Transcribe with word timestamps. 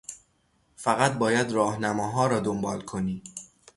فقط 0.77 1.11
باید 1.13 1.51
راهنماها 1.51 2.27
را 2.27 2.39
دنبال 2.39 2.81
کنی. 2.81 3.23